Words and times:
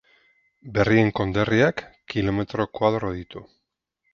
Berrien 0.77 1.11
konderriak 1.19 1.83
kilometro 2.15 2.69
koadro 2.79 3.13
ditu. 3.21 3.45